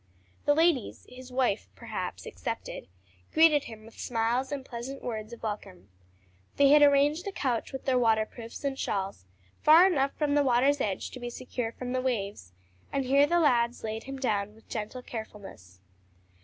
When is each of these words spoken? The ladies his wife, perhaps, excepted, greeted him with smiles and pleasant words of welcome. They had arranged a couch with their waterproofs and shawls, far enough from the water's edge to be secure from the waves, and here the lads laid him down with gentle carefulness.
The 0.45 0.55
ladies 0.55 1.05
his 1.07 1.31
wife, 1.31 1.69
perhaps, 1.75 2.25
excepted, 2.25 2.87
greeted 3.35 3.65
him 3.65 3.85
with 3.85 3.99
smiles 3.99 4.51
and 4.51 4.65
pleasant 4.65 5.03
words 5.03 5.31
of 5.31 5.43
welcome. 5.43 5.89
They 6.55 6.69
had 6.69 6.81
arranged 6.81 7.27
a 7.27 7.31
couch 7.31 7.71
with 7.71 7.85
their 7.85 7.99
waterproofs 7.99 8.63
and 8.63 8.79
shawls, 8.79 9.25
far 9.61 9.85
enough 9.85 10.13
from 10.17 10.33
the 10.33 10.41
water's 10.43 10.81
edge 10.81 11.11
to 11.11 11.19
be 11.19 11.29
secure 11.29 11.71
from 11.71 11.91
the 11.93 12.01
waves, 12.01 12.51
and 12.91 13.05
here 13.05 13.27
the 13.27 13.39
lads 13.39 13.83
laid 13.83 14.05
him 14.05 14.17
down 14.17 14.55
with 14.55 14.67
gentle 14.67 15.03
carefulness. 15.03 15.81